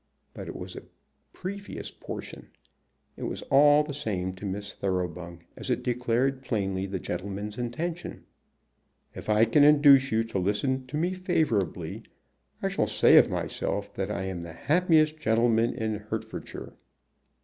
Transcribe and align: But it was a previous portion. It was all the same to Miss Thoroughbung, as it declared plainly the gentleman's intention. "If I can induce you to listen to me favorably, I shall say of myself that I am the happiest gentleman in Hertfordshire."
But 0.33 0.47
it 0.47 0.55
was 0.55 0.75
a 0.75 0.81
previous 1.31 1.91
portion. 1.91 2.49
It 3.17 3.21
was 3.25 3.43
all 3.51 3.83
the 3.83 3.93
same 3.93 4.33
to 4.33 4.47
Miss 4.47 4.73
Thoroughbung, 4.73 5.43
as 5.55 5.69
it 5.69 5.83
declared 5.83 6.41
plainly 6.41 6.87
the 6.87 6.97
gentleman's 6.97 7.55
intention. 7.59 8.23
"If 9.13 9.29
I 9.29 9.45
can 9.45 9.63
induce 9.63 10.11
you 10.11 10.23
to 10.23 10.39
listen 10.39 10.87
to 10.87 10.97
me 10.97 11.13
favorably, 11.13 12.01
I 12.63 12.67
shall 12.69 12.87
say 12.87 13.17
of 13.17 13.29
myself 13.29 13.93
that 13.93 14.09
I 14.09 14.23
am 14.23 14.41
the 14.41 14.53
happiest 14.53 15.19
gentleman 15.19 15.71
in 15.75 15.93
Hertfordshire." 15.99 16.73